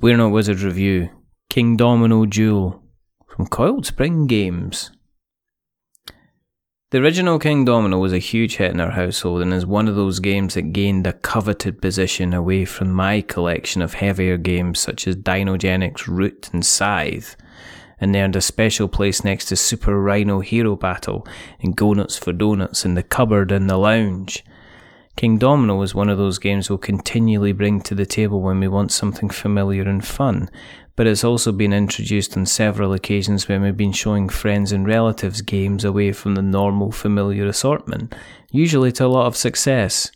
We're 0.00 0.16
Not 0.16 0.30
Wizards 0.30 0.62
Review 0.62 1.10
Kingdomino 1.50 2.30
Duel 2.30 2.84
from 3.26 3.48
Coiled 3.48 3.84
Spring 3.84 4.28
Games. 4.28 4.92
The 6.92 6.98
original 6.98 7.40
Kingdomino 7.40 8.00
was 8.00 8.12
a 8.12 8.18
huge 8.18 8.58
hit 8.58 8.70
in 8.70 8.80
our 8.80 8.92
household 8.92 9.42
and 9.42 9.52
is 9.52 9.66
one 9.66 9.88
of 9.88 9.96
those 9.96 10.20
games 10.20 10.54
that 10.54 10.72
gained 10.72 11.08
a 11.08 11.14
coveted 11.14 11.82
position 11.82 12.32
away 12.32 12.64
from 12.64 12.92
my 12.92 13.22
collection 13.22 13.82
of 13.82 13.94
heavier 13.94 14.36
games 14.36 14.78
such 14.78 15.08
as 15.08 15.16
Dinogenics, 15.16 16.06
Root, 16.06 16.48
and 16.52 16.64
Scythe, 16.64 17.34
and 18.00 18.14
earned 18.14 18.36
a 18.36 18.40
special 18.40 18.86
place 18.86 19.24
next 19.24 19.46
to 19.46 19.56
Super 19.56 20.00
Rhino 20.00 20.38
Hero 20.38 20.76
Battle 20.76 21.26
and 21.60 21.74
Go 21.74 21.92
Nuts 21.92 22.16
for 22.16 22.32
Donuts 22.32 22.84
in 22.84 22.94
the 22.94 23.02
cupboard 23.02 23.50
and 23.50 23.68
the 23.68 23.76
lounge. 23.76 24.44
Kingdomino 25.18 25.82
is 25.82 25.96
one 25.96 26.08
of 26.08 26.16
those 26.16 26.38
games 26.38 26.70
we'll 26.70 26.78
continually 26.78 27.50
bring 27.50 27.80
to 27.80 27.94
the 27.96 28.06
table 28.06 28.40
when 28.40 28.60
we 28.60 28.68
want 28.68 28.92
something 28.92 29.28
familiar 29.28 29.82
and 29.82 30.06
fun, 30.06 30.48
but 30.94 31.08
it's 31.08 31.24
also 31.24 31.50
been 31.50 31.72
introduced 31.72 32.36
on 32.36 32.46
several 32.46 32.92
occasions 32.92 33.48
when 33.48 33.62
we've 33.62 33.76
been 33.76 33.90
showing 33.90 34.28
friends 34.28 34.70
and 34.70 34.86
relatives 34.86 35.42
games 35.42 35.84
away 35.84 36.12
from 36.12 36.36
the 36.36 36.42
normal 36.42 36.92
familiar 36.92 37.48
assortment, 37.48 38.14
usually 38.52 38.92
to 38.92 39.04
a 39.04 39.08
lot 39.08 39.26
of 39.26 39.36
success. 39.36 40.12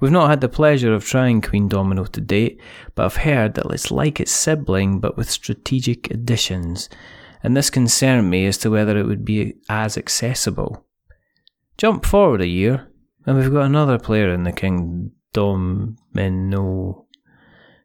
We've 0.00 0.10
not 0.10 0.28
had 0.28 0.40
the 0.40 0.48
pleasure 0.48 0.92
of 0.92 1.04
trying 1.04 1.40
Queendomino 1.40 2.08
to 2.08 2.20
date, 2.20 2.60
but 2.96 3.04
I've 3.04 3.18
heard 3.18 3.54
that 3.54 3.66
it's 3.66 3.92
like 3.92 4.18
its 4.18 4.32
sibling 4.32 4.98
but 4.98 5.16
with 5.16 5.30
strategic 5.30 6.10
additions, 6.10 6.88
and 7.44 7.56
this 7.56 7.70
concerned 7.70 8.28
me 8.28 8.46
as 8.46 8.58
to 8.58 8.72
whether 8.72 8.98
it 8.98 9.06
would 9.06 9.24
be 9.24 9.54
as 9.68 9.96
accessible. 9.96 10.84
Jump 11.78 12.04
forward 12.04 12.40
a 12.40 12.48
year, 12.48 12.89
and 13.26 13.38
we've 13.38 13.52
got 13.52 13.66
another 13.66 13.98
player 13.98 14.32
in 14.32 14.44
the 14.44 14.52
King 14.52 15.12
Domino. 15.32 17.06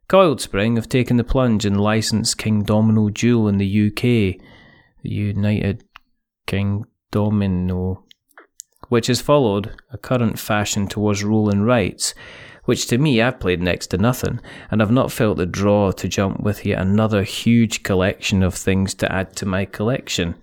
Coiled 0.07 0.39
Spring 0.39 0.75
have 0.75 0.87
taken 0.87 1.17
the 1.17 1.23
plunge 1.23 1.65
and 1.65 1.79
licensed 1.79 2.37
Kingdomino 2.37 3.13
Duel 3.13 3.47
in 3.47 3.57
the 3.57 3.87
UK, 3.87 4.39
the 5.01 5.09
United 5.09 5.83
King 6.45 6.85
Domino, 7.11 8.05
which 8.89 9.07
has 9.07 9.21
followed 9.21 9.75
a 9.91 9.97
current 9.97 10.37
fashion 10.37 10.87
towards 10.87 11.23
roll 11.23 11.49
and 11.49 11.65
writes, 11.65 12.13
which 12.65 12.87
to 12.87 12.97
me 12.97 13.21
I've 13.21 13.39
played 13.39 13.61
next 13.61 13.87
to 13.87 13.97
nothing, 13.97 14.39
and 14.69 14.81
I've 14.81 14.91
not 14.91 15.11
felt 15.11 15.37
the 15.37 15.45
draw 15.45 15.91
to 15.91 16.07
jump 16.07 16.41
with 16.41 16.65
yet 16.65 16.81
another 16.81 17.23
huge 17.23 17.83
collection 17.83 18.43
of 18.43 18.53
things 18.53 18.93
to 18.95 19.11
add 19.11 19.35
to 19.37 19.45
my 19.45 19.65
collection. 19.65 20.35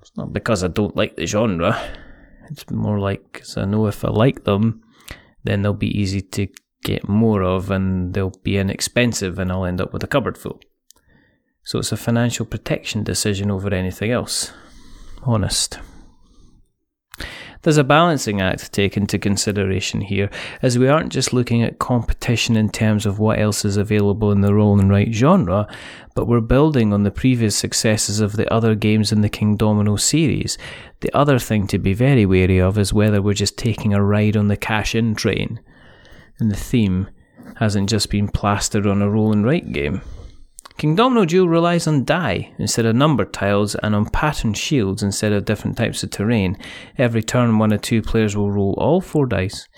It's 0.00 0.16
not 0.16 0.32
because 0.32 0.64
I 0.64 0.68
don't 0.68 0.96
like 0.96 1.16
the 1.16 1.26
genre, 1.26 1.78
it's 2.50 2.70
more 2.70 2.98
like 2.98 3.32
because 3.32 3.56
I 3.56 3.64
know 3.64 3.86
if 3.86 4.04
I 4.04 4.10
like 4.10 4.44
them, 4.44 4.82
then 5.44 5.62
they'll 5.62 5.74
be 5.74 5.98
easy 5.98 6.22
to 6.22 6.48
get 6.82 7.08
more 7.08 7.42
of 7.42 7.70
and 7.70 8.14
they'll 8.14 8.38
be 8.42 8.58
inexpensive 8.58 9.38
and 9.38 9.50
I'll 9.50 9.64
end 9.64 9.80
up 9.80 9.92
with 9.92 10.04
a 10.04 10.06
cupboard 10.06 10.38
full. 10.38 10.60
So 11.64 11.80
it's 11.80 11.92
a 11.92 11.96
financial 11.96 12.46
protection 12.46 13.02
decision 13.02 13.50
over 13.50 13.74
anything 13.74 14.12
else. 14.12 14.52
Honest. 15.22 15.80
There's 17.66 17.78
a 17.78 17.82
balancing 17.82 18.40
act 18.40 18.60
to 18.60 18.70
take 18.70 18.96
into 18.96 19.18
consideration 19.18 20.00
here, 20.00 20.30
as 20.62 20.78
we 20.78 20.86
aren't 20.86 21.10
just 21.10 21.32
looking 21.32 21.64
at 21.64 21.80
competition 21.80 22.56
in 22.56 22.70
terms 22.70 23.06
of 23.06 23.18
what 23.18 23.40
else 23.40 23.64
is 23.64 23.76
available 23.76 24.30
in 24.30 24.40
the 24.40 24.54
roll 24.54 24.78
and 24.78 24.88
write 24.88 25.12
genre, 25.12 25.66
but 26.14 26.28
we're 26.28 26.40
building 26.40 26.92
on 26.92 27.02
the 27.02 27.10
previous 27.10 27.56
successes 27.56 28.20
of 28.20 28.34
the 28.34 28.48
other 28.54 28.76
games 28.76 29.10
in 29.10 29.20
the 29.20 29.28
Kingdomino 29.28 29.98
series. 29.98 30.56
The 31.00 31.12
other 31.12 31.40
thing 31.40 31.66
to 31.66 31.78
be 31.80 31.92
very 31.92 32.24
wary 32.24 32.60
of 32.60 32.78
is 32.78 32.92
whether 32.92 33.20
we're 33.20 33.34
just 33.34 33.58
taking 33.58 33.92
a 33.92 34.00
ride 34.00 34.36
on 34.36 34.46
the 34.46 34.56
cash 34.56 34.94
in 34.94 35.16
train. 35.16 35.58
And 36.38 36.52
the 36.52 36.56
theme 36.56 37.08
hasn't 37.56 37.90
just 37.90 38.10
been 38.10 38.28
plastered 38.28 38.86
on 38.86 39.02
a 39.02 39.10
roll 39.10 39.32
and 39.32 39.44
write 39.44 39.72
game. 39.72 40.02
Kingdomino 40.78 41.26
Duel 41.26 41.48
relies 41.48 41.86
on 41.86 42.04
die 42.04 42.52
instead 42.58 42.84
of 42.84 42.94
number 42.94 43.24
tiles 43.24 43.74
and 43.76 43.94
on 43.94 44.10
patterned 44.10 44.58
shields 44.58 45.02
instead 45.02 45.32
of 45.32 45.46
different 45.46 45.78
types 45.78 46.02
of 46.02 46.10
terrain. 46.10 46.58
Every 46.98 47.22
turn, 47.22 47.58
one 47.58 47.72
or 47.72 47.78
two 47.78 48.02
players 48.02 48.36
will 48.36 48.50
roll 48.50 48.74
all 48.76 49.00
four 49.00 49.24
dice, 49.24 49.68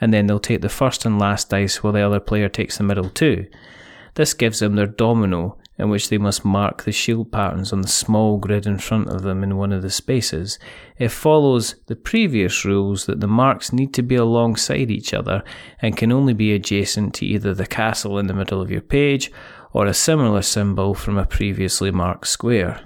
and 0.00 0.12
then 0.12 0.26
they'll 0.26 0.40
take 0.40 0.60
the 0.60 0.68
first 0.68 1.04
and 1.04 1.20
last 1.20 1.50
dice 1.50 1.84
while 1.84 1.92
the 1.92 2.00
other 2.00 2.18
player 2.18 2.48
takes 2.48 2.78
the 2.78 2.84
middle 2.84 3.08
two. 3.08 3.46
This 4.14 4.34
gives 4.34 4.58
them 4.58 4.74
their 4.74 4.88
domino, 4.88 5.56
in 5.78 5.88
which 5.88 6.08
they 6.08 6.18
must 6.18 6.44
mark 6.44 6.82
the 6.82 6.90
shield 6.90 7.30
patterns 7.30 7.72
on 7.72 7.82
the 7.82 7.88
small 7.88 8.36
grid 8.36 8.66
in 8.66 8.76
front 8.76 9.08
of 9.08 9.22
them 9.22 9.44
in 9.44 9.56
one 9.56 9.72
of 9.72 9.82
the 9.82 9.88
spaces. 9.88 10.58
It 10.98 11.10
follows 11.10 11.76
the 11.86 11.96
previous 11.96 12.64
rules 12.64 13.06
that 13.06 13.20
the 13.20 13.28
marks 13.28 13.72
need 13.72 13.94
to 13.94 14.02
be 14.02 14.16
alongside 14.16 14.90
each 14.90 15.14
other 15.14 15.44
and 15.80 15.96
can 15.96 16.10
only 16.10 16.34
be 16.34 16.52
adjacent 16.52 17.14
to 17.14 17.24
either 17.24 17.54
the 17.54 17.66
castle 17.66 18.18
in 18.18 18.26
the 18.26 18.34
middle 18.34 18.60
of 18.60 18.70
your 18.70 18.82
page 18.82 19.30
or 19.72 19.86
a 19.86 19.94
similar 19.94 20.42
symbol 20.42 20.94
from 20.94 21.16
a 21.16 21.26
previously 21.26 21.90
marked 21.90 22.26
square. 22.26 22.80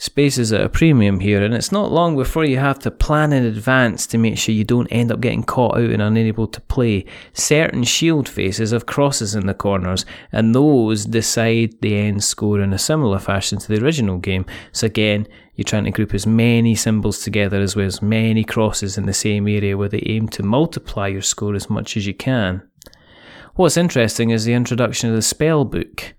Space 0.00 0.38
is 0.38 0.50
at 0.50 0.62
a 0.62 0.68
premium 0.70 1.20
here, 1.20 1.44
and 1.44 1.52
it's 1.52 1.70
not 1.70 1.92
long 1.92 2.16
before 2.16 2.46
you 2.46 2.56
have 2.56 2.78
to 2.78 2.90
plan 2.90 3.34
in 3.34 3.44
advance 3.44 4.06
to 4.06 4.16
make 4.16 4.38
sure 4.38 4.54
you 4.54 4.64
don't 4.64 4.88
end 4.90 5.12
up 5.12 5.20
getting 5.20 5.42
caught 5.42 5.76
out 5.76 5.90
and 5.90 6.00
unable 6.00 6.46
to 6.46 6.60
play. 6.62 7.04
Certain 7.34 7.84
shield 7.84 8.26
faces 8.26 8.70
have 8.70 8.86
crosses 8.86 9.34
in 9.34 9.46
the 9.46 9.52
corners, 9.52 10.06
and 10.32 10.54
those 10.54 11.04
decide 11.04 11.78
the 11.82 11.98
end 11.98 12.24
score 12.24 12.62
in 12.62 12.72
a 12.72 12.78
similar 12.78 13.18
fashion 13.18 13.58
to 13.58 13.68
the 13.68 13.84
original 13.84 14.16
game. 14.16 14.46
So, 14.72 14.86
again, 14.86 15.28
you're 15.54 15.66
trying 15.66 15.84
to 15.84 15.90
group 15.90 16.14
as 16.14 16.26
many 16.26 16.74
symbols 16.74 17.22
together 17.22 17.60
as 17.60 17.76
well 17.76 17.84
as 17.84 18.00
many 18.00 18.42
crosses 18.42 18.96
in 18.96 19.04
the 19.04 19.12
same 19.12 19.46
area 19.46 19.76
where 19.76 19.90
they 19.90 20.02
aim 20.06 20.28
to 20.28 20.42
multiply 20.42 21.08
your 21.08 21.20
score 21.20 21.54
as 21.54 21.68
much 21.68 21.98
as 21.98 22.06
you 22.06 22.14
can. 22.14 22.62
What's 23.60 23.76
interesting 23.76 24.30
is 24.30 24.46
the 24.46 24.54
introduction 24.54 25.10
of 25.10 25.16
the 25.16 25.20
spell 25.20 25.66
book, 25.66 26.14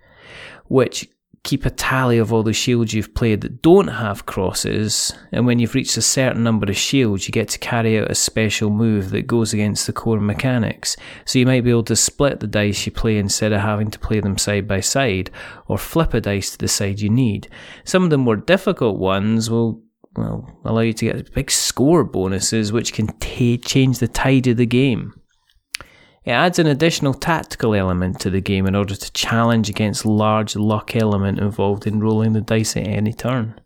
which 0.68 1.10
keep 1.44 1.66
a 1.66 1.72
tally 1.72 2.20
of 2.20 2.32
all 2.32 2.44
the 2.44 2.54
shields 2.54 2.94
you've 2.94 3.16
played 3.16 3.42
that 3.42 3.64
don't 3.64 3.88
have 3.88 4.28
crosses, 4.28 5.12
and 5.32 5.48
when 5.48 5.58
you've 5.58 5.74
reached 5.74 5.98
a 5.98 6.04
certain 6.04 6.44
number 6.44 6.70
of 6.70 6.78
shields, 6.78 7.28
you 7.28 7.32
get 7.32 7.50
to 7.50 7.58
carry 7.58 7.98
out 7.98 8.12
a 8.12 8.14
special 8.14 8.70
move 8.70 9.10
that 9.10 9.26
goes 9.26 9.54
against 9.54 9.88
the 9.88 9.92
core 9.92 10.20
mechanics. 10.20 10.96
So 11.26 11.40
you 11.40 11.48
might 11.48 11.64
be 11.64 11.72
able 11.72 11.82
to 11.86 11.96
split 11.96 12.42
the 12.42 12.46
dice 12.46 12.86
you 12.86 12.92
play 12.92 13.18
instead 13.18 13.54
of 13.54 13.62
having 13.62 13.90
to 13.90 13.98
play 13.98 14.20
them 14.20 14.38
side 14.38 14.68
by 14.68 14.82
side, 14.82 15.32
or 15.66 15.80
flip 15.80 16.14
a 16.14 16.22
dice 16.22 16.52
to 16.52 16.60
the 16.60 16.68
side 16.68 17.00
you 17.00 17.10
need. 17.10 17.48
Some 17.86 18.04
of 18.04 18.12
the 18.12 18.20
more 18.20 18.36
difficult 18.36 19.00
ones 19.00 19.50
will 19.50 19.82
well 20.16 20.60
allow 20.64 20.82
you 20.82 20.94
to 20.94 21.06
get 21.06 21.34
big 21.34 21.50
score 21.50 22.04
bonuses, 22.04 22.72
which 22.72 22.94
can 22.94 23.08
t- 23.18 23.58
change 23.58 23.98
the 23.98 24.08
tide 24.08 24.46
of 24.46 24.58
the 24.58 24.68
game. 24.68 25.16
It 26.24 26.32
adds 26.32 26.60
an 26.60 26.68
additional 26.68 27.16
tactical 27.16 27.74
element 27.74 28.20
to 28.20 28.30
the 28.30 28.42
game 28.42 28.68
in 28.68 28.76
order 28.76 28.96
to 28.96 29.12
challenge 29.14 29.70
against 29.70 30.06
large 30.06 30.56
luck 30.56 30.96
element 30.96 31.40
involved 31.40 31.88
in 31.88 32.00
rolling 32.00 32.34
the 32.34 32.42
dice 32.42 32.78
at 32.78 32.88
any 32.88 33.12
turn. 33.12 33.60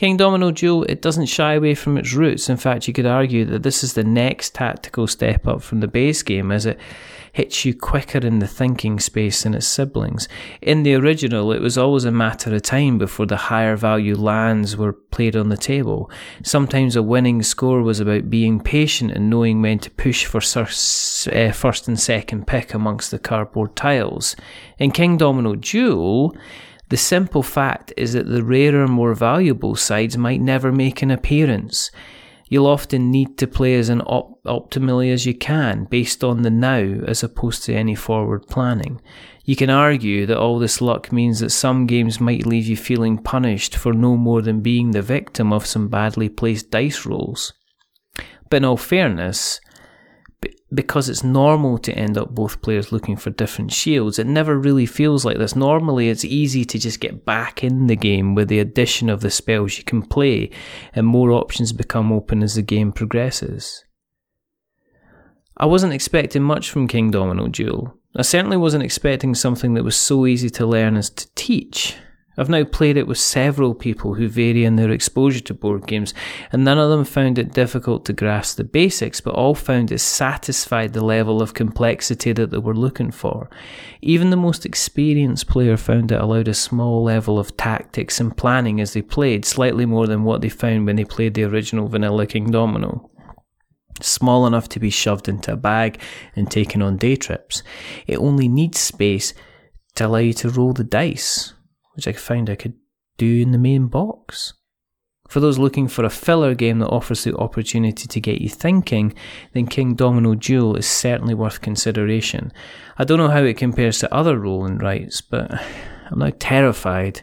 Kingdomino 0.00 0.54
Duel, 0.54 0.84
it 0.84 1.02
doesn't 1.02 1.26
shy 1.26 1.52
away 1.52 1.74
from 1.74 1.98
its 1.98 2.14
roots. 2.14 2.48
In 2.48 2.56
fact, 2.56 2.88
you 2.88 2.94
could 2.94 3.04
argue 3.04 3.44
that 3.44 3.62
this 3.62 3.84
is 3.84 3.92
the 3.92 4.02
next 4.02 4.54
tactical 4.54 5.06
step 5.06 5.46
up 5.46 5.60
from 5.60 5.80
the 5.80 5.88
base 5.88 6.22
game 6.22 6.50
as 6.50 6.64
it 6.64 6.80
hits 7.34 7.66
you 7.66 7.74
quicker 7.74 8.16
in 8.16 8.38
the 8.38 8.46
thinking 8.46 8.98
space 8.98 9.42
than 9.42 9.52
its 9.52 9.66
siblings. 9.66 10.26
In 10.62 10.84
the 10.84 10.94
original, 10.94 11.52
it 11.52 11.60
was 11.60 11.76
always 11.76 12.06
a 12.06 12.10
matter 12.10 12.54
of 12.54 12.62
time 12.62 12.96
before 12.96 13.26
the 13.26 13.36
higher 13.36 13.76
value 13.76 14.16
lands 14.16 14.74
were 14.74 14.94
played 14.94 15.36
on 15.36 15.50
the 15.50 15.58
table. 15.58 16.10
Sometimes 16.42 16.96
a 16.96 17.02
winning 17.02 17.42
score 17.42 17.82
was 17.82 18.00
about 18.00 18.30
being 18.30 18.58
patient 18.58 19.10
and 19.10 19.28
knowing 19.28 19.60
when 19.60 19.80
to 19.80 19.90
push 19.90 20.24
for 20.24 20.38
uh, 20.38 21.52
first 21.52 21.88
and 21.88 22.00
second 22.00 22.46
pick 22.46 22.72
amongst 22.72 23.10
the 23.10 23.18
cardboard 23.18 23.76
tiles. 23.76 24.34
In 24.78 24.92
Kingdomino 24.92 25.60
Duel, 25.60 26.34
the 26.90 26.96
simple 26.96 27.44
fact 27.44 27.92
is 27.96 28.12
that 28.14 28.28
the 28.28 28.42
rarer, 28.42 28.88
more 28.88 29.14
valuable 29.14 29.76
sides 29.76 30.18
might 30.18 30.40
never 30.40 30.72
make 30.72 31.02
an 31.02 31.12
appearance. 31.12 31.90
You'll 32.48 32.66
often 32.66 33.12
need 33.12 33.38
to 33.38 33.46
play 33.46 33.76
as 33.76 33.88
an 33.88 34.00
op- 34.00 34.42
optimally 34.42 35.12
as 35.12 35.24
you 35.24 35.34
can, 35.34 35.84
based 35.84 36.24
on 36.24 36.42
the 36.42 36.50
now 36.50 36.82
as 37.06 37.22
opposed 37.22 37.62
to 37.64 37.74
any 37.74 37.94
forward 37.94 38.48
planning. 38.48 39.00
You 39.44 39.54
can 39.54 39.70
argue 39.70 40.26
that 40.26 40.36
all 40.36 40.58
this 40.58 40.80
luck 40.80 41.12
means 41.12 41.38
that 41.38 41.50
some 41.50 41.86
games 41.86 42.20
might 42.20 42.44
leave 42.44 42.66
you 42.66 42.76
feeling 42.76 43.18
punished 43.18 43.76
for 43.76 43.92
no 43.92 44.16
more 44.16 44.42
than 44.42 44.60
being 44.60 44.90
the 44.90 45.00
victim 45.00 45.52
of 45.52 45.66
some 45.66 45.86
badly 45.86 46.28
placed 46.28 46.72
dice 46.72 47.06
rolls. 47.06 47.52
But 48.50 48.58
in 48.58 48.64
all 48.64 48.76
fairness, 48.76 49.60
because 50.72 51.08
it's 51.08 51.24
normal 51.24 51.78
to 51.78 51.92
end 51.92 52.16
up 52.16 52.30
both 52.34 52.62
players 52.62 52.92
looking 52.92 53.16
for 53.16 53.30
different 53.30 53.72
shields, 53.72 54.18
it 54.18 54.26
never 54.26 54.58
really 54.58 54.86
feels 54.86 55.24
like 55.24 55.38
this. 55.38 55.56
Normally, 55.56 56.08
it's 56.08 56.24
easy 56.24 56.64
to 56.64 56.78
just 56.78 57.00
get 57.00 57.24
back 57.24 57.64
in 57.64 57.88
the 57.88 57.96
game 57.96 58.34
with 58.34 58.48
the 58.48 58.60
addition 58.60 59.08
of 59.10 59.20
the 59.20 59.30
spells 59.30 59.78
you 59.78 59.84
can 59.84 60.02
play, 60.02 60.50
and 60.94 61.06
more 61.06 61.32
options 61.32 61.72
become 61.72 62.12
open 62.12 62.42
as 62.42 62.54
the 62.54 62.62
game 62.62 62.92
progresses. 62.92 63.84
I 65.56 65.66
wasn't 65.66 65.92
expecting 65.92 66.42
much 66.42 66.70
from 66.70 66.88
Kingdomino 66.88 67.50
Duel. 67.50 67.94
I 68.16 68.22
certainly 68.22 68.56
wasn't 68.56 68.84
expecting 68.84 69.34
something 69.34 69.74
that 69.74 69.84
was 69.84 69.96
so 69.96 70.26
easy 70.26 70.50
to 70.50 70.66
learn 70.66 70.96
as 70.96 71.10
to 71.10 71.28
teach. 71.34 71.96
I've 72.40 72.48
now 72.48 72.64
played 72.64 72.96
it 72.96 73.06
with 73.06 73.18
several 73.18 73.74
people 73.74 74.14
who 74.14 74.26
vary 74.26 74.64
in 74.64 74.76
their 74.76 74.90
exposure 74.90 75.40
to 75.40 75.52
board 75.52 75.86
games, 75.86 76.14
and 76.50 76.64
none 76.64 76.78
of 76.78 76.88
them 76.88 77.04
found 77.04 77.38
it 77.38 77.52
difficult 77.52 78.06
to 78.06 78.14
grasp 78.14 78.56
the 78.56 78.64
basics, 78.64 79.20
but 79.20 79.34
all 79.34 79.54
found 79.54 79.92
it 79.92 79.98
satisfied 79.98 80.94
the 80.94 81.04
level 81.04 81.42
of 81.42 81.52
complexity 81.52 82.32
that 82.32 82.50
they 82.50 82.56
were 82.56 82.74
looking 82.74 83.10
for. 83.10 83.50
Even 84.00 84.30
the 84.30 84.38
most 84.38 84.64
experienced 84.64 85.48
player 85.48 85.76
found 85.76 86.12
it 86.12 86.18
allowed 86.18 86.48
a 86.48 86.54
small 86.54 87.02
level 87.04 87.38
of 87.38 87.58
tactics 87.58 88.18
and 88.18 88.34
planning 88.34 88.80
as 88.80 88.94
they 88.94 89.02
played, 89.02 89.44
slightly 89.44 89.84
more 89.84 90.06
than 90.06 90.24
what 90.24 90.40
they 90.40 90.48
found 90.48 90.86
when 90.86 90.96
they 90.96 91.04
played 91.04 91.34
the 91.34 91.44
original 91.44 91.88
Vanilla 91.88 92.26
Kingdomino 92.26 93.10
small 94.02 94.46
enough 94.46 94.66
to 94.66 94.80
be 94.80 94.88
shoved 94.88 95.28
into 95.28 95.52
a 95.52 95.56
bag 95.56 96.00
and 96.34 96.50
taken 96.50 96.80
on 96.80 96.96
day 96.96 97.16
trips. 97.16 97.62
It 98.06 98.16
only 98.16 98.48
needs 98.48 98.78
space 98.78 99.34
to 99.96 100.06
allow 100.06 100.18
you 100.18 100.32
to 100.32 100.48
roll 100.48 100.72
the 100.72 100.84
dice, 100.84 101.52
which 102.00 102.08
I 102.08 102.18
found 102.18 102.48
I 102.48 102.54
could 102.54 102.72
do 103.18 103.42
in 103.42 103.50
the 103.50 103.58
main 103.58 103.88
box. 103.88 104.54
For 105.28 105.38
those 105.38 105.58
looking 105.58 105.86
for 105.86 106.02
a 106.02 106.08
filler 106.08 106.54
game 106.54 106.78
that 106.78 106.88
offers 106.88 107.24
the 107.24 107.36
opportunity 107.36 108.08
to 108.08 108.20
get 108.20 108.40
you 108.40 108.48
thinking, 108.48 109.12
then 109.52 109.66
Kingdomino 109.66 110.40
Duel 110.40 110.76
is 110.76 110.86
certainly 110.86 111.34
worth 111.34 111.60
consideration. 111.60 112.54
I 112.96 113.04
don't 113.04 113.18
know 113.18 113.28
how 113.28 113.42
it 113.42 113.58
compares 113.58 113.98
to 113.98 114.14
other 114.14 114.38
roll 114.38 114.64
and 114.64 114.82
writes, 114.82 115.20
but 115.20 115.52
I'm 116.10 116.20
now 116.20 116.32
terrified 116.38 117.20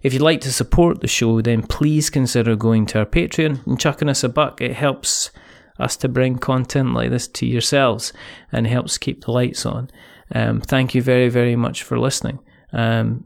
If 0.00 0.12
you'd 0.12 0.22
like 0.22 0.42
to 0.42 0.52
support 0.52 1.00
the 1.00 1.08
show, 1.08 1.40
then 1.40 1.64
please 1.64 2.08
consider 2.08 2.54
going 2.54 2.86
to 2.86 3.00
our 3.00 3.06
Patreon 3.06 3.66
and 3.66 3.80
chucking 3.80 4.08
us 4.08 4.22
a 4.22 4.28
buck. 4.28 4.60
It 4.60 4.76
helps 4.76 5.32
us 5.76 5.96
to 5.96 6.08
bring 6.08 6.38
content 6.38 6.94
like 6.94 7.10
this 7.10 7.26
to 7.26 7.46
yourselves 7.46 8.12
and 8.52 8.68
helps 8.68 8.96
keep 8.96 9.24
the 9.24 9.32
lights 9.32 9.66
on. 9.66 9.90
Um, 10.32 10.60
thank 10.60 10.94
you 10.94 11.02
very, 11.02 11.28
very 11.28 11.56
much 11.56 11.82
for 11.82 11.98
listening. 11.98 12.38
Um, 12.72 13.24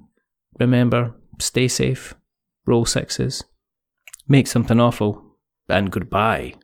remember, 0.58 1.14
stay 1.40 1.68
safe, 1.68 2.14
roll 2.66 2.84
sixes, 2.84 3.44
make 4.28 4.46
something 4.46 4.80
awful, 4.80 5.36
and 5.68 5.90
goodbye. 5.90 6.54